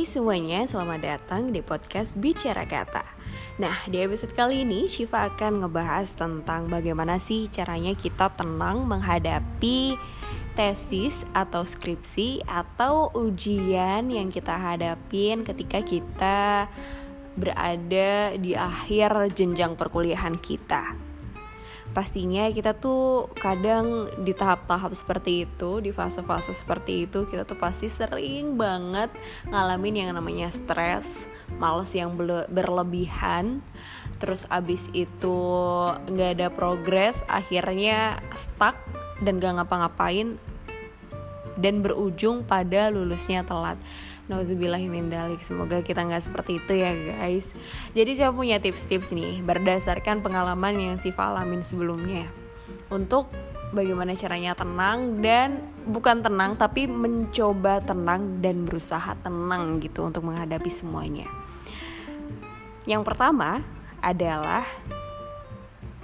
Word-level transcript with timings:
Hai 0.00 0.08
semuanya, 0.08 0.64
selamat 0.64 1.00
datang 1.04 1.52
di 1.52 1.60
podcast 1.60 2.16
Bicara 2.16 2.64
Kata. 2.64 3.04
Nah, 3.60 3.84
di 3.84 4.00
episode 4.00 4.32
kali 4.32 4.64
ini 4.64 4.88
Shiva 4.88 5.28
akan 5.28 5.60
ngebahas 5.60 6.16
tentang 6.16 6.72
bagaimana 6.72 7.20
sih 7.20 7.52
caranya 7.52 7.92
kita 7.92 8.32
tenang 8.32 8.88
menghadapi 8.88 10.00
tesis 10.56 11.28
atau 11.36 11.68
skripsi 11.68 12.48
atau 12.48 13.12
ujian 13.12 14.08
yang 14.08 14.32
kita 14.32 14.56
hadapin 14.56 15.44
ketika 15.44 15.84
kita 15.84 16.72
berada 17.36 18.40
di 18.40 18.56
akhir 18.56 19.36
jenjang 19.36 19.76
perkuliahan 19.76 20.40
kita 20.40 21.09
pastinya 21.90 22.46
kita 22.50 22.78
tuh 22.78 23.26
kadang 23.34 24.06
di 24.22 24.30
tahap-tahap 24.30 24.94
seperti 24.94 25.44
itu 25.48 25.82
di 25.82 25.90
fase-fase 25.90 26.54
seperti 26.54 27.10
itu 27.10 27.26
kita 27.26 27.42
tuh 27.42 27.58
pasti 27.58 27.90
sering 27.90 28.54
banget 28.54 29.10
ngalamin 29.50 30.06
yang 30.06 30.10
namanya 30.14 30.54
stres 30.54 31.26
males 31.58 31.90
yang 31.92 32.14
berlebihan. 32.48 33.60
Terus 34.22 34.46
abis 34.52 34.92
itu 34.94 35.38
nggak 35.96 36.30
ada 36.38 36.48
progres 36.52 37.24
akhirnya 37.26 38.20
stuck 38.36 38.76
dan 39.20 39.36
gak 39.36 39.60
ngapa-ngapain 39.60 40.40
dan 41.60 41.84
berujung 41.84 42.44
pada 42.48 42.88
lulusnya 42.88 43.44
telat 43.44 43.76
Nauzubillahimindzalik. 44.30 45.42
Semoga 45.42 45.82
kita 45.82 46.06
nggak 46.06 46.22
seperti 46.22 46.62
itu 46.62 46.72
ya 46.78 46.94
guys. 46.94 47.50
Jadi 47.98 48.14
saya 48.14 48.30
punya 48.30 48.62
tips-tips 48.62 49.10
nih 49.10 49.42
Berdasarkan 49.42 50.22
pengalaman 50.22 50.78
yang 50.78 50.94
Siva 51.02 51.34
alamin 51.34 51.66
sebelumnya. 51.66 52.30
Untuk 52.94 53.26
bagaimana 53.74 54.14
caranya 54.14 54.54
tenang 54.54 55.18
Dan 55.18 55.74
bukan 55.90 56.22
tenang 56.22 56.54
tapi 56.54 56.86
mencoba 56.86 57.82
tenang 57.82 58.38
Dan 58.38 58.62
berusaha 58.62 59.18
tenang 59.18 59.82
gitu 59.82 60.06
untuk 60.06 60.22
menghadapi 60.22 60.70
semuanya. 60.70 61.26
Yang 62.86 63.02
pertama 63.02 63.66
adalah 63.98 64.62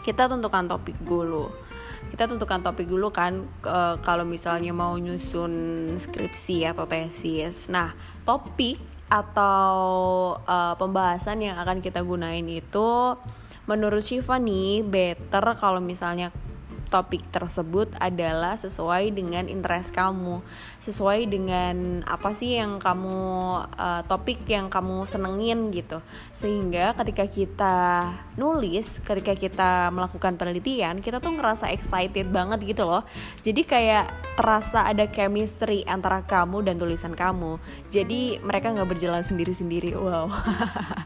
Kita 0.02 0.26
tentukan 0.26 0.66
topik 0.66 0.98
dulu 0.98 1.65
kita 2.10 2.30
tentukan 2.30 2.62
topik 2.62 2.86
dulu 2.86 3.10
kan 3.10 3.44
e, 3.64 3.78
kalau 4.00 4.22
misalnya 4.22 4.70
mau 4.70 4.94
nyusun 4.94 5.52
skripsi 5.98 6.68
atau 6.70 6.86
tesis. 6.86 7.66
Nah, 7.66 7.92
topik 8.22 8.78
atau 9.10 9.76
e, 10.42 10.56
pembahasan 10.78 11.42
yang 11.42 11.56
akan 11.58 11.82
kita 11.82 12.02
gunain 12.06 12.46
itu 12.46 13.18
menurut 13.66 14.02
Shiva 14.02 14.38
nih 14.38 14.86
better 14.86 15.58
kalau 15.58 15.82
misalnya 15.82 16.30
topik 16.86 17.22
tersebut 17.34 17.90
adalah 17.98 18.54
sesuai 18.54 19.10
dengan 19.12 19.50
interest 19.50 19.92
kamu, 19.92 20.40
sesuai 20.80 21.26
dengan 21.26 22.06
apa 22.06 22.32
sih 22.32 22.58
yang 22.58 22.78
kamu 22.78 23.18
uh, 23.74 24.02
topik 24.06 24.46
yang 24.46 24.70
kamu 24.70 25.04
senengin 25.04 25.74
gitu. 25.74 25.98
Sehingga 26.30 26.94
ketika 26.98 27.26
kita 27.26 27.76
nulis, 28.38 29.02
ketika 29.02 29.34
kita 29.34 29.70
melakukan 29.90 30.38
penelitian, 30.38 31.02
kita 31.02 31.18
tuh 31.18 31.34
ngerasa 31.34 31.70
excited 31.74 32.30
banget 32.30 32.62
gitu 32.64 32.86
loh. 32.86 33.02
Jadi 33.42 33.62
kayak 33.66 34.10
terasa 34.38 34.86
ada 34.86 35.06
chemistry 35.10 35.82
antara 35.84 36.22
kamu 36.22 36.66
dan 36.66 36.78
tulisan 36.78 37.14
kamu. 37.14 37.58
Jadi 37.90 38.38
mereka 38.40 38.72
nggak 38.72 38.88
berjalan 38.88 39.22
sendiri-sendiri. 39.26 39.94
Wow. 39.98 40.30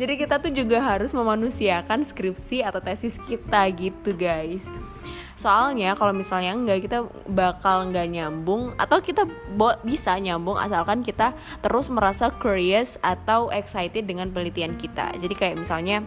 Jadi 0.00 0.16
kita 0.16 0.40
tuh 0.40 0.48
juga 0.48 0.80
harus 0.80 1.12
memanusiakan 1.12 2.00
skripsi 2.00 2.64
atau 2.64 2.80
tesis 2.80 3.20
kita 3.28 3.68
gitu 3.76 4.16
guys. 4.16 4.64
Soalnya 5.36 5.92
kalau 5.92 6.16
misalnya 6.16 6.56
enggak 6.56 6.88
kita 6.88 7.04
bakal 7.28 7.92
nggak 7.92 8.08
nyambung 8.08 8.72
atau 8.80 9.04
kita 9.04 9.28
bisa 9.84 10.16
nyambung 10.16 10.56
asalkan 10.56 11.04
kita 11.04 11.36
terus 11.60 11.92
merasa 11.92 12.32
curious 12.32 12.96
atau 13.04 13.52
excited 13.52 14.08
dengan 14.08 14.32
penelitian 14.32 14.80
kita. 14.80 15.12
Jadi 15.20 15.34
kayak 15.36 15.60
misalnya 15.60 16.00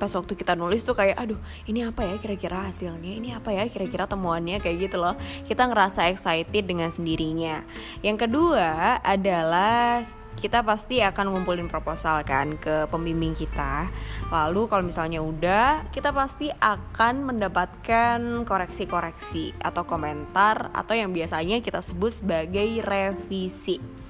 pas 0.00 0.08
waktu 0.16 0.32
kita 0.32 0.56
nulis 0.56 0.80
tuh 0.80 0.96
kayak 0.96 1.14
aduh 1.14 1.38
ini 1.68 1.84
apa 1.84 2.08
ya 2.08 2.16
kira-kira 2.16 2.72
hasilnya? 2.72 3.12
Ini 3.12 3.28
apa 3.36 3.52
ya 3.52 3.68
kira-kira 3.68 4.08
temuannya? 4.08 4.56
Kayak 4.56 4.88
gitu 4.88 4.96
loh. 4.96 5.20
Kita 5.44 5.68
ngerasa 5.68 6.08
excited 6.08 6.64
dengan 6.64 6.88
sendirinya. 6.88 7.60
Yang 8.00 8.24
kedua 8.24 9.04
adalah 9.04 10.21
kita 10.38 10.64
pasti 10.64 10.98
akan 11.00 11.32
ngumpulin 11.32 11.68
proposal 11.68 12.24
kan 12.24 12.56
ke 12.56 12.88
pembimbing 12.88 13.36
kita. 13.36 13.88
Lalu 14.32 14.68
kalau 14.68 14.84
misalnya 14.86 15.20
udah, 15.20 15.86
kita 15.92 16.10
pasti 16.10 16.48
akan 16.48 17.28
mendapatkan 17.28 18.46
koreksi-koreksi 18.46 19.56
atau 19.60 19.84
komentar 19.84 20.72
atau 20.72 20.94
yang 20.96 21.10
biasanya 21.10 21.60
kita 21.60 21.80
sebut 21.84 22.24
sebagai 22.24 22.66
revisi. 22.82 24.02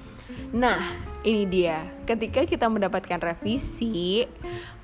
Nah, 0.53 0.81
ini 1.23 1.47
dia. 1.47 1.87
Ketika 2.03 2.43
kita 2.43 2.67
mendapatkan 2.67 3.17
revisi, 3.17 4.27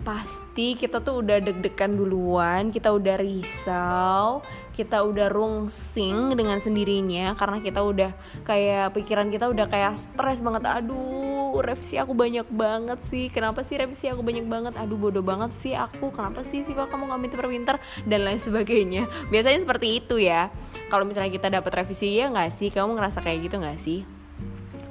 pasti 0.01 0.79
kita 0.79 1.03
tuh 1.03 1.19
udah 1.19 1.43
deg-degan 1.43 1.99
duluan, 1.99 2.71
kita 2.71 2.95
udah 2.95 3.19
risau, 3.19 4.39
kita 4.71 5.03
udah 5.03 5.27
rungsing 5.27 6.39
dengan 6.39 6.55
sendirinya 6.63 7.35
karena 7.35 7.59
kita 7.59 7.83
udah 7.83 8.15
kayak 8.47 8.95
pikiran 8.95 9.27
kita 9.27 9.51
udah 9.51 9.67
kayak 9.67 9.99
stres 9.99 10.39
banget. 10.39 10.63
Aduh, 10.63 11.18
revisi 11.57 11.97
aku 11.97 12.13
banyak 12.13 12.45
banget 12.53 13.01
sih. 13.01 13.33
Kenapa 13.33 13.65
sih 13.65 13.81
revisi 13.81 14.05
aku 14.05 14.21
banyak 14.21 14.45
banget? 14.45 14.73
Aduh, 14.77 15.01
bodoh 15.01 15.25
banget 15.25 15.49
sih 15.49 15.73
aku. 15.73 16.13
Kenapa 16.13 16.45
sih 16.45 16.61
sih 16.61 16.77
kamu 16.77 17.09
nggak 17.09 17.21
pinter-pinter 17.25 17.75
dan 18.05 18.21
lain 18.21 18.37
sebagainya. 18.37 19.09
Biasanya 19.33 19.65
seperti 19.65 20.03
itu 20.03 20.21
ya. 20.21 20.53
Kalau 20.93 21.05
misalnya 21.05 21.33
kita 21.33 21.49
dapat 21.49 21.85
revisi 21.85 22.17
ya 22.17 22.29
nggak 22.29 22.53
sih? 22.53 22.69
Kamu 22.69 22.93
ngerasa 22.97 23.25
kayak 23.25 23.49
gitu 23.49 23.57
nggak 23.57 23.81
sih? 23.81 24.01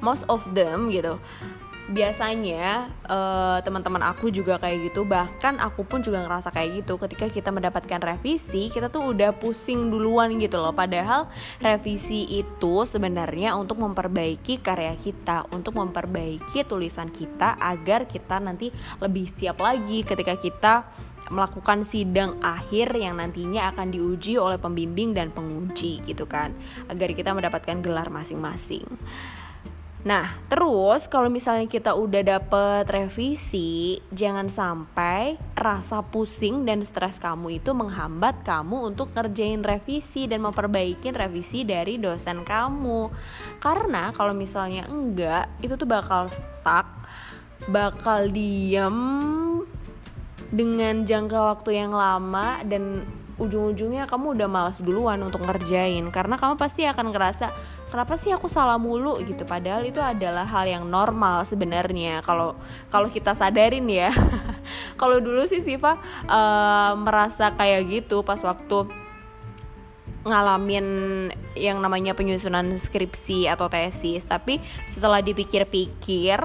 most 0.00 0.24
of 0.30 0.42
them 0.54 0.90
gitu 0.90 1.18
biasanya 1.88 2.92
uh, 3.08 3.58
teman-teman 3.64 4.04
aku 4.12 4.28
juga 4.28 4.60
kayak 4.60 4.92
gitu. 4.92 5.08
Bahkan 5.08 5.56
aku 5.58 5.88
pun 5.88 6.04
juga 6.04 6.20
ngerasa 6.20 6.52
kayak 6.52 6.84
gitu. 6.84 7.00
Ketika 7.00 7.26
kita 7.32 7.48
mendapatkan 7.48 8.00
revisi 8.00 8.68
kita 8.68 8.92
tuh 8.92 9.16
udah 9.16 9.32
pusing 9.32 9.88
duluan 9.88 10.36
gitu 10.36 10.60
loh. 10.60 10.76
Padahal 10.76 11.32
revisi 11.58 12.28
itu 12.28 12.84
sebenarnya 12.84 13.56
untuk 13.56 13.80
memperbaiki 13.80 14.60
karya 14.60 14.94
kita 15.00 15.48
untuk 15.50 15.80
memperbaiki 15.80 16.62
tulisan 16.68 17.08
kita 17.08 17.56
agar 17.56 18.04
kita 18.04 18.36
nanti 18.36 18.68
lebih 19.00 19.24
siap 19.32 19.58
lagi 19.64 20.04
ketika 20.04 20.36
kita 20.36 20.74
melakukan 21.28 21.84
sidang 21.84 22.40
akhir 22.40 22.96
yang 22.96 23.20
nantinya 23.20 23.68
akan 23.72 23.92
diuji 23.92 24.40
oleh 24.40 24.56
pembimbing 24.56 25.12
dan 25.12 25.28
penguji 25.32 26.00
gitu 26.04 26.24
kan. 26.24 26.52
Agar 26.88 27.12
kita 27.12 27.36
mendapatkan 27.36 27.80
gelar 27.84 28.08
masing-masing. 28.08 28.84
Nah, 30.08 30.40
terus 30.48 31.04
kalau 31.04 31.28
misalnya 31.28 31.68
kita 31.68 31.92
udah 31.92 32.24
dapet 32.24 32.88
revisi, 32.88 34.00
jangan 34.08 34.48
sampai 34.48 35.36
rasa 35.52 36.00
pusing 36.00 36.64
dan 36.64 36.80
stres 36.80 37.20
kamu 37.20 37.60
itu 37.60 37.76
menghambat 37.76 38.40
kamu 38.40 38.88
untuk 38.88 39.12
ngerjain 39.12 39.60
revisi 39.60 40.24
dan 40.24 40.40
memperbaiki 40.40 41.12
revisi 41.12 41.68
dari 41.68 42.00
dosen 42.00 42.40
kamu. 42.40 43.12
Karena 43.60 44.08
kalau 44.16 44.32
misalnya 44.32 44.88
enggak, 44.88 45.52
itu 45.60 45.76
tuh 45.76 45.84
bakal 45.84 46.32
stuck, 46.32 46.88
bakal 47.68 48.32
diem 48.32 48.96
dengan 50.48 51.04
jangka 51.04 51.52
waktu 51.52 51.84
yang 51.84 51.92
lama 51.92 52.64
dan 52.64 53.04
ujung-ujungnya 53.38 54.10
kamu 54.10 54.34
udah 54.34 54.48
malas 54.50 54.82
duluan 54.82 55.22
untuk 55.22 55.46
ngerjain 55.46 56.10
karena 56.10 56.34
kamu 56.34 56.58
pasti 56.58 56.88
akan 56.88 57.14
ngerasa 57.14 57.54
kenapa 57.88 58.14
sih 58.20 58.30
aku 58.30 58.46
salah 58.46 58.76
mulu 58.76 59.18
gitu? 59.24 59.42
Padahal 59.48 59.84
itu 59.84 59.98
adalah 59.98 60.44
hal 60.44 60.68
yang 60.68 60.84
normal 60.86 61.44
sebenarnya 61.48 62.20
kalau 62.22 62.54
kalau 62.92 63.08
kita 63.08 63.32
sadarin 63.32 63.88
ya. 63.88 64.12
Kalau 65.00 65.22
dulu 65.22 65.46
sih 65.46 65.62
Siva 65.62 65.96
uh, 66.26 66.92
merasa 66.98 67.54
kayak 67.54 67.88
gitu 67.88 68.26
pas 68.26 68.42
waktu 68.42 68.84
ngalamin 70.26 70.86
yang 71.58 71.82
namanya 71.82 72.14
penyusunan 72.14 72.78
skripsi 72.78 73.50
atau 73.50 73.66
tesis. 73.66 74.22
Tapi 74.22 74.62
setelah 74.86 75.18
dipikir-pikir 75.18 76.38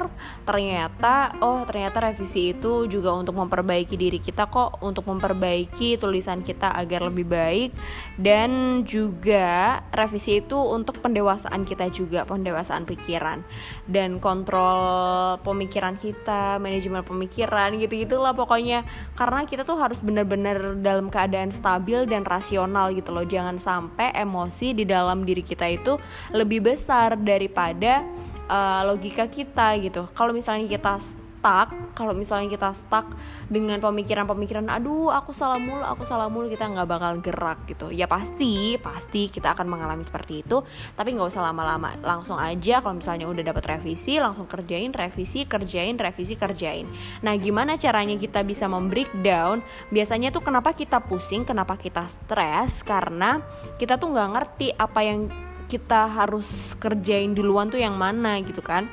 ternyata 0.44 1.38
oh 1.40 1.64
ternyata 1.64 2.12
revisi 2.12 2.52
itu 2.52 2.90
juga 2.90 3.14
untuk 3.14 3.38
memperbaiki 3.38 3.96
diri 3.96 4.20
kita 4.20 4.50
kok 4.50 4.82
untuk 4.82 5.06
memperbaiki 5.08 6.02
tulisan 6.02 6.42
kita 6.42 6.74
agar 6.74 7.08
lebih 7.08 7.30
baik. 7.30 7.72
Dan 8.18 8.82
juga 8.84 9.80
revisi 9.94 10.42
itu 10.42 10.58
untuk 10.58 11.00
pendewasaan 11.00 11.64
kita 11.64 11.94
juga 11.94 12.26
pendewasaan 12.26 12.90
pikiran. 12.90 13.46
Dan 13.86 14.18
kontrol 14.18 15.38
pemikiran 15.46 16.00
kita 16.00 16.58
manajemen 16.58 17.06
pemikiran 17.06 17.76
gitu 17.78 17.94
gitulah 18.08 18.34
pokoknya. 18.34 18.88
Karena 19.14 19.46
kita 19.46 19.68
tuh 19.68 19.78
harus 19.78 20.02
benar-benar 20.02 20.80
dalam 20.80 21.14
keadaan 21.14 21.52
stabil 21.54 22.10
dan 22.10 22.24
rasional 22.24 22.90
gitu 22.96 23.12
loh. 23.12 23.28
Jangan 23.28 23.60
sampai 23.62 24.16
emosi 24.16 24.74
di 24.74 24.88
dalam 24.88 25.03
diri 25.28 25.44
kita 25.44 25.68
itu 25.68 26.00
lebih 26.32 26.64
besar 26.64 27.20
daripada 27.20 28.04
uh, 28.48 28.82
logika 28.88 29.28
kita 29.28 29.76
gitu. 29.84 30.08
Kalau 30.16 30.32
misalnya 30.32 30.68
kita 30.68 31.23
stuck 31.44 31.76
kalau 31.92 32.16
misalnya 32.16 32.48
kita 32.48 32.72
stuck 32.72 33.04
dengan 33.52 33.76
pemikiran-pemikiran 33.84 34.64
aduh 34.72 35.12
aku 35.12 35.36
salah 35.36 35.60
mulu 35.60 35.84
aku 35.84 36.08
salah 36.08 36.32
mulu 36.32 36.48
kita 36.48 36.72
nggak 36.72 36.88
bakal 36.88 37.20
gerak 37.20 37.60
gitu. 37.68 37.92
Ya 37.92 38.08
pasti 38.08 38.80
pasti 38.80 39.28
kita 39.28 39.52
akan 39.52 39.68
mengalami 39.68 40.08
seperti 40.08 40.40
itu 40.40 40.64
tapi 40.96 41.12
nggak 41.12 41.36
usah 41.36 41.44
lama-lama. 41.44 42.00
Langsung 42.00 42.40
aja 42.40 42.80
kalau 42.80 42.96
misalnya 42.96 43.28
udah 43.28 43.44
dapat 43.44 43.76
revisi 43.76 44.24
langsung 44.24 44.48
kerjain 44.48 44.96
revisi 44.96 45.44
kerjain 45.44 46.00
revisi 46.00 46.40
kerjain. 46.40 46.88
Nah 47.28 47.36
gimana 47.36 47.76
caranya 47.76 48.16
kita 48.16 48.40
bisa 48.48 48.72
membreakdown? 48.72 49.60
Biasanya 49.92 50.32
tuh 50.32 50.48
kenapa 50.48 50.72
kita 50.72 51.04
pusing 51.04 51.44
kenapa 51.44 51.76
kita 51.76 52.08
stres? 52.08 52.88
Karena 52.88 53.44
kita 53.76 54.00
tuh 54.00 54.16
nggak 54.16 54.30
ngerti 54.32 54.68
apa 54.80 55.00
yang 55.04 55.28
kita 55.68 56.08
harus 56.08 56.72
kerjain 56.80 57.36
duluan 57.36 57.68
tuh 57.68 57.84
yang 57.84 58.00
mana 58.00 58.40
gitu 58.40 58.64
kan 58.64 58.88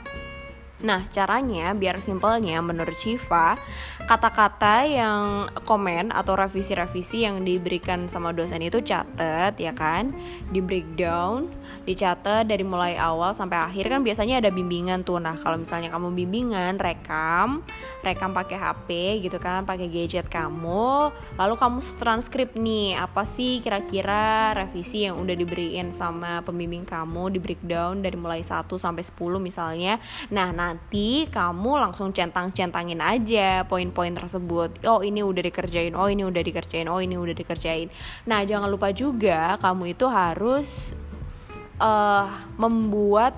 Nah, 0.80 1.04
caranya 1.12 1.76
biar 1.76 2.00
simpelnya 2.00 2.56
menurut 2.64 2.96
Shiva, 2.96 3.60
kata-kata 4.08 4.88
yang 4.88 5.44
komen 5.68 6.08
atau 6.08 6.32
revisi-revisi 6.40 7.28
yang 7.28 7.44
diberikan 7.44 8.08
sama 8.08 8.32
dosen 8.32 8.64
itu 8.64 8.80
catet 8.80 9.60
ya 9.60 9.76
kan, 9.76 10.16
di 10.48 10.64
breakdown, 10.64 11.52
dicatat 11.84 12.48
dari 12.48 12.64
mulai 12.64 12.96
awal 12.96 13.36
sampai 13.36 13.60
akhir 13.60 13.92
kan 13.92 14.00
biasanya 14.00 14.40
ada 14.40 14.48
bimbingan 14.48 15.04
tuh. 15.04 15.20
Nah, 15.20 15.36
kalau 15.36 15.60
misalnya 15.60 15.92
kamu 15.92 16.16
bimbingan, 16.16 16.80
rekam, 16.80 17.60
rekam 18.00 18.32
pakai 18.32 18.56
HP 18.56 18.88
gitu 19.28 19.36
kan, 19.36 19.68
pakai 19.68 19.84
gadget 19.92 20.32
kamu, 20.32 21.12
lalu 21.36 21.54
kamu 21.60 21.78
transkrip 22.00 22.56
nih 22.56 22.96
apa 22.96 23.28
sih 23.28 23.60
kira-kira 23.60 24.56
revisi 24.56 25.04
yang 25.04 25.20
udah 25.20 25.36
diberiin 25.36 25.92
sama 25.92 26.40
pembimbing 26.40 26.88
kamu 26.88 27.36
di 27.36 27.38
breakdown 27.38 28.00
dari 28.00 28.16
mulai 28.16 28.40
1 28.40 28.64
sampai 28.80 29.04
10 29.04 29.36
misalnya. 29.36 30.00
Nah, 30.32 30.50
nah 30.50 30.69
nanti 30.70 31.26
kamu 31.26 31.82
langsung 31.82 32.14
centang-centangin 32.14 33.02
aja 33.02 33.66
poin-poin 33.66 34.14
tersebut. 34.14 34.86
Oh 34.86 35.02
ini 35.02 35.26
udah 35.26 35.42
dikerjain 35.42 35.98
oh 35.98 36.06
ini 36.06 36.22
udah 36.22 36.42
dikerjain 36.46 36.86
oh 36.86 37.02
ini 37.02 37.18
udah 37.18 37.34
dikerjain. 37.34 37.90
Nah 38.30 38.46
jangan 38.46 38.70
lupa 38.70 38.94
juga 38.94 39.58
kamu 39.58 39.98
itu 39.98 40.06
harus 40.06 40.94
uh, 41.82 42.30
membuat 42.54 43.34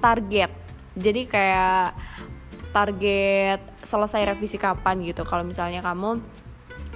target. 0.00 0.48
Jadi 0.96 1.28
kayak 1.28 1.92
target 2.72 3.60
selesai 3.84 4.24
revisi 4.24 4.56
kapan 4.56 5.04
gitu. 5.04 5.28
Kalau 5.28 5.44
misalnya 5.44 5.84
kamu 5.84 6.39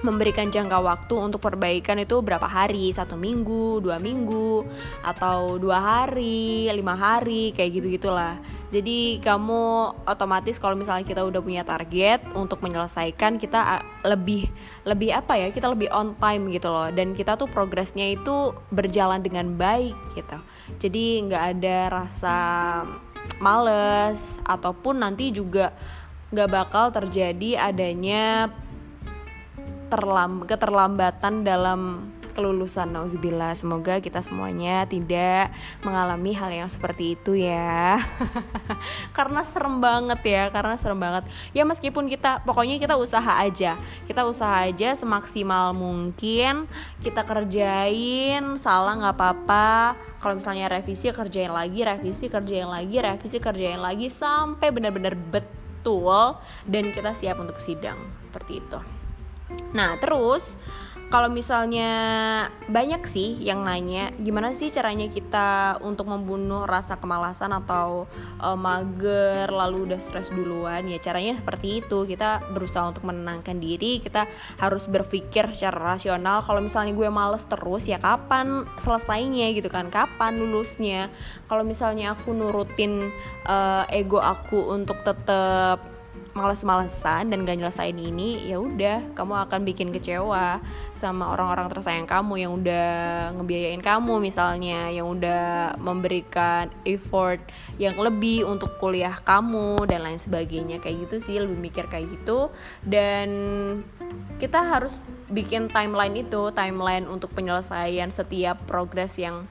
memberikan 0.05 0.53
jangka 0.53 0.79
waktu 0.85 1.15
untuk 1.17 1.41
perbaikan 1.41 1.97
itu 1.97 2.21
berapa 2.21 2.45
hari? 2.45 2.93
Satu 2.93 3.17
minggu 3.17 3.81
dua 3.81 3.97
minggu 3.97 4.69
atau 5.01 5.57
dua 5.57 5.81
hari 5.81 6.69
lima 6.69 6.93
hari 6.93 7.57
kayak 7.57 7.81
gitu 7.81 7.87
gitulah 7.97 8.37
jadi 8.75 9.23
kamu 9.23 9.95
otomatis 10.03 10.59
kalau 10.59 10.75
misalnya 10.75 11.07
kita 11.07 11.23
udah 11.23 11.39
punya 11.39 11.63
target 11.63 12.27
untuk 12.35 12.59
menyelesaikan 12.59 13.39
kita 13.39 13.87
lebih 14.03 14.51
lebih 14.83 15.15
apa 15.15 15.39
ya 15.39 15.55
kita 15.55 15.71
lebih 15.71 15.87
on 15.95 16.19
time 16.19 16.51
gitu 16.51 16.75
loh. 16.75 16.91
Dan 16.91 17.15
kita 17.15 17.39
tuh 17.39 17.47
progresnya 17.47 18.11
itu 18.11 18.51
berjalan 18.75 19.23
dengan 19.23 19.55
baik 19.55 19.95
gitu. 20.19 20.39
Jadi 20.83 21.23
nggak 21.23 21.45
ada 21.55 21.79
rasa 22.03 22.37
males 23.39 24.43
ataupun 24.43 25.07
nanti 25.07 25.31
juga 25.31 25.71
nggak 26.35 26.51
bakal 26.51 26.91
terjadi 26.91 27.71
adanya 27.71 28.51
terlam 29.89 30.49
keterlambatan 30.49 31.45
dalam 31.45 32.11
kelulusan 32.35 32.91
nauzubillah. 32.91 33.55
Semoga 33.55 34.03
kita 34.03 34.19
semuanya 34.21 34.85
tidak 34.85 35.55
mengalami 35.87 36.35
hal 36.35 36.51
yang 36.51 36.69
seperti 36.69 37.15
itu 37.15 37.39
ya. 37.39 38.03
Karena 39.17 39.47
serem 39.47 39.79
banget 39.79 40.21
ya 40.27 40.45
karena 40.51 40.75
serem 40.75 40.99
banget. 40.99 41.25
Ya 41.55 41.63
meskipun 41.63 42.11
kita 42.11 42.43
pokoknya 42.43 42.83
kita 42.83 42.99
usaha 42.99 43.39
aja. 43.39 43.79
Kita 44.11 44.27
usaha 44.27 44.67
aja 44.67 44.99
semaksimal 44.99 45.71
mungkin. 45.73 46.67
Kita 46.99 47.23
kerjain 47.23 48.59
salah 48.59 48.99
nggak 48.99 49.15
apa-apa. 49.15 49.95
Kalau 50.19 50.35
misalnya 50.43 50.67
revisi 50.67 51.15
kerjain 51.15 51.55
lagi 51.55 51.87
revisi 51.87 52.27
kerjain 52.27 52.67
lagi 52.67 52.97
revisi 52.99 53.39
kerjain 53.39 53.79
lagi 53.79 54.11
sampai 54.11 54.75
benar-benar 54.75 55.15
betul 55.15 56.41
dan 56.67 56.91
kita 56.91 57.15
siap 57.15 57.39
untuk 57.39 57.63
sidang. 57.63 58.01
Seperti 58.33 58.59
itu 58.59 59.05
Nah, 59.75 59.99
terus 60.01 60.57
kalau 61.15 61.31
misalnya 61.31 61.93
banyak 62.67 63.07
sih 63.07 63.39
yang 63.39 63.63
nanya 63.63 64.11
gimana 64.19 64.51
sih 64.51 64.75
caranya 64.75 65.07
kita 65.07 65.79
untuk 65.87 66.11
membunuh 66.11 66.67
rasa 66.67 66.99
kemalasan 66.99 67.55
atau 67.55 68.11
uh, 68.43 68.59
mager 68.59 69.47
lalu 69.47 69.87
udah 69.87 70.01
stres 70.03 70.35
duluan? 70.35 70.91
Ya 70.91 70.99
caranya 70.99 71.39
seperti 71.39 71.85
itu. 71.85 72.03
Kita 72.03 72.43
berusaha 72.51 72.91
untuk 72.91 73.07
menenangkan 73.07 73.63
diri 73.63 74.03
kita 74.03 74.27
harus 74.59 74.91
berpikir 74.91 75.55
secara 75.55 75.95
rasional. 75.95 76.43
Kalau 76.43 76.59
misalnya 76.59 76.91
gue 76.99 77.07
males 77.07 77.47
terus 77.47 77.87
ya 77.87 78.03
kapan 78.03 78.67
selesainya 78.83 79.55
gitu 79.55 79.71
kan? 79.71 79.95
Kapan 79.95 80.35
lulusnya? 80.35 81.15
Kalau 81.47 81.63
misalnya 81.63 82.19
aku 82.19 82.35
nurutin 82.35 83.15
uh, 83.47 83.87
ego 83.87 84.19
aku 84.19 84.73
untuk 84.73 84.99
tetap 85.07 85.94
males-malesan 86.35 87.31
dan 87.31 87.47
gak 87.47 87.59
nyelesain 87.63 87.95
ini 87.95 88.51
ya 88.51 88.59
udah 88.59 89.15
kamu 89.15 89.47
akan 89.47 89.61
bikin 89.63 89.95
kecewa 89.95 90.59
sama 90.91 91.31
orang-orang 91.31 91.71
tersayang 91.71 92.11
kamu 92.11 92.43
yang 92.43 92.53
udah 92.59 92.87
ngebiayain 93.39 93.79
kamu 93.79 94.19
misalnya 94.19 94.91
yang 94.91 95.07
udah 95.07 95.79
memberikan 95.79 96.75
effort 96.83 97.39
yang 97.79 97.95
lebih 97.99 98.47
untuk 98.47 98.77
kuliah 98.83 99.15
kamu 99.23 99.87
dan 99.87 100.03
lain 100.03 100.19
sebagainya. 100.19 100.83
Kayak 100.83 101.09
gitu 101.09 101.17
sih 101.23 101.37
lebih 101.39 101.59
mikir 101.59 101.87
kayak 101.87 102.11
gitu. 102.11 102.51
Dan 102.83 103.29
kita 104.43 104.61
harus 104.61 104.99
bikin 105.31 105.71
timeline 105.71 106.19
itu 106.19 106.51
timeline 106.53 107.07
untuk 107.07 107.33
penyelesaian 107.33 108.11
setiap 108.11 108.59
progres 108.67 109.17
yang 109.19 109.47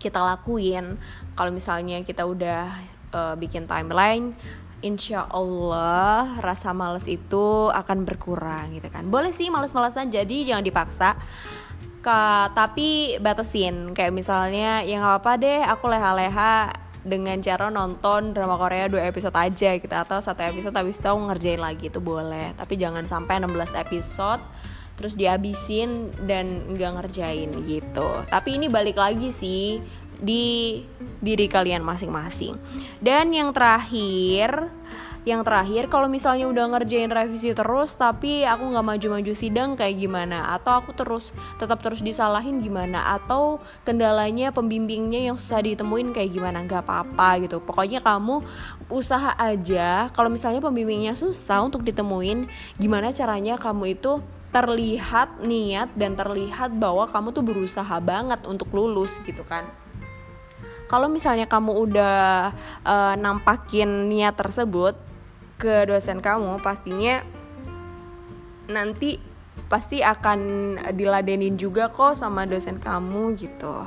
kita 0.00 0.18
lakuin. 0.18 0.96
Kalau 1.34 1.50
misalnya 1.50 2.00
kita 2.06 2.24
udah 2.24 2.70
uh, 3.12 3.34
bikin 3.36 3.66
timeline 3.66 4.34
insya 4.80 5.26
Allah 5.26 6.38
rasa 6.38 6.70
males 6.70 7.06
itu 7.10 7.70
akan 7.72 8.06
berkurang 8.06 8.74
gitu 8.78 8.86
kan. 8.90 9.06
Boleh 9.10 9.34
sih 9.34 9.50
males-malesan 9.50 10.10
jadi 10.10 10.54
jangan 10.54 10.64
dipaksa. 10.64 11.18
Ka, 11.98 12.54
tapi 12.54 13.18
batasin. 13.18 13.90
Kayak 13.92 14.14
misalnya 14.14 14.86
ya 14.86 15.02
nggak 15.02 15.16
apa 15.24 15.32
deh 15.40 15.60
aku 15.66 15.84
leha-leha 15.90 16.70
dengan 17.02 17.40
cara 17.42 17.72
nonton 17.72 18.36
drama 18.36 18.54
Korea 18.60 18.86
dua 18.86 19.10
episode 19.10 19.34
aja 19.34 19.74
gitu. 19.74 19.94
Atau 19.94 20.22
satu 20.22 20.46
episode 20.46 20.74
habis 20.78 21.02
itu 21.02 21.10
ngerjain 21.10 21.58
lagi 21.58 21.90
itu 21.90 21.98
boleh. 21.98 22.54
Tapi 22.54 22.78
jangan 22.78 23.02
sampai 23.06 23.42
16 23.42 23.74
episode 23.74 24.42
terus 24.98 25.14
dihabisin 25.14 26.10
dan 26.26 26.66
nggak 26.74 26.92
ngerjain 26.98 27.54
gitu. 27.70 28.26
Tapi 28.26 28.58
ini 28.58 28.66
balik 28.66 28.98
lagi 28.98 29.30
sih 29.30 29.78
di 30.18 30.82
diri 31.22 31.46
kalian 31.46 31.86
masing-masing. 31.86 32.58
Dan 32.98 33.30
yang 33.30 33.54
terakhir 33.54 34.74
yang 35.26 35.44
terakhir 35.44 35.92
kalau 35.92 36.08
misalnya 36.08 36.48
udah 36.48 36.72
ngerjain 36.72 37.12
revisi 37.12 37.52
terus 37.52 37.92
tapi 38.00 38.48
aku 38.48 38.72
nggak 38.72 38.86
maju-maju 38.86 39.32
sidang 39.36 39.76
kayak 39.76 40.00
gimana? 40.00 40.56
Atau 40.56 40.72
aku 40.80 40.96
terus 40.96 41.36
tetap 41.60 41.84
terus 41.84 42.00
disalahin 42.00 42.64
gimana? 42.64 43.12
Atau 43.12 43.60
kendalanya 43.84 44.54
pembimbingnya 44.56 45.28
yang 45.28 45.36
susah 45.36 45.60
ditemuin 45.60 46.16
kayak 46.16 46.32
gimana? 46.32 46.64
Nggak 46.64 46.80
apa-apa 46.80 47.44
gitu. 47.44 47.60
Pokoknya 47.60 48.00
kamu 48.00 48.40
usaha 48.88 49.36
aja. 49.36 50.08
Kalau 50.16 50.32
misalnya 50.32 50.64
pembimbingnya 50.64 51.12
susah 51.12 51.60
untuk 51.60 51.84
ditemuin 51.84 52.48
gimana 52.80 53.12
caranya 53.12 53.60
kamu 53.60 54.00
itu 54.00 54.24
terlihat 54.58 55.38
niat 55.38 55.94
dan 55.94 56.18
terlihat 56.18 56.74
bahwa 56.74 57.06
kamu 57.06 57.30
tuh 57.30 57.46
berusaha 57.46 57.96
banget 58.02 58.42
untuk 58.42 58.66
lulus 58.74 59.14
gitu 59.22 59.46
kan. 59.46 59.62
Kalau 60.90 61.06
misalnya 61.06 61.46
kamu 61.46 61.70
udah 61.86 62.50
uh, 62.82 63.14
nampakin 63.14 64.10
niat 64.10 64.34
tersebut 64.34 64.98
ke 65.62 65.86
dosen 65.86 66.18
kamu 66.18 66.58
pastinya 66.58 67.22
nanti 68.66 69.22
pasti 69.70 70.02
akan 70.02 70.40
diladenin 70.96 71.54
juga 71.54 71.92
kok 71.92 72.18
sama 72.18 72.48
dosen 72.48 72.82
kamu 72.82 73.38
gitu 73.38 73.86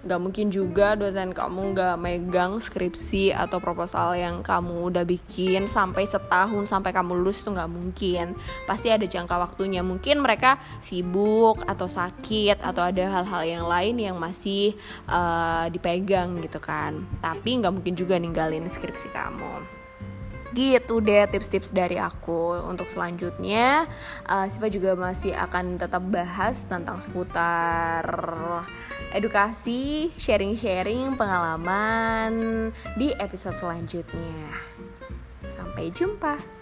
Gak 0.00 0.20
mungkin 0.20 0.48
juga 0.48 0.96
dosen 0.96 1.36
kamu 1.36 1.76
gak 1.76 1.96
megang 2.00 2.56
skripsi 2.56 3.36
atau 3.36 3.60
proposal 3.60 4.16
yang 4.16 4.40
kamu 4.40 4.88
udah 4.88 5.04
bikin 5.04 5.68
sampai 5.68 6.08
setahun 6.08 6.72
sampai 6.72 6.96
kamu 6.96 7.20
lulus 7.20 7.44
tuh 7.44 7.52
gak 7.52 7.68
mungkin. 7.68 8.32
Pasti 8.64 8.88
ada 8.88 9.04
jangka 9.04 9.36
waktunya. 9.36 9.84
Mungkin 9.84 10.24
mereka 10.24 10.56
sibuk 10.80 11.60
atau 11.68 11.88
sakit 11.88 12.64
atau 12.64 12.82
ada 12.84 13.04
hal-hal 13.20 13.42
yang 13.44 13.64
lain 13.68 13.96
yang 14.00 14.16
masih 14.16 14.72
uh, 15.04 15.68
dipegang 15.68 16.40
gitu 16.40 16.62
kan. 16.62 17.04
Tapi 17.20 17.60
gak 17.60 17.74
mungkin 17.74 17.92
juga 17.92 18.16
ninggalin 18.16 18.68
skripsi 18.68 19.12
kamu 19.12 19.79
gitu 20.54 20.98
deh 21.02 21.26
tips-tips 21.30 21.70
dari 21.74 21.96
aku. 21.96 22.60
Untuk 22.66 22.90
selanjutnya 22.90 23.86
uh, 24.26 24.46
Siva 24.50 24.68
juga 24.68 24.94
masih 24.98 25.34
akan 25.34 25.78
tetap 25.80 26.02
bahas 26.10 26.66
tentang 26.66 26.98
seputar 27.02 28.04
edukasi 29.10 30.14
sharing-sharing 30.14 31.18
pengalaman 31.18 32.32
di 32.94 33.10
episode 33.18 33.58
selanjutnya. 33.58 34.50
Sampai 35.50 35.90
jumpa 35.90 36.59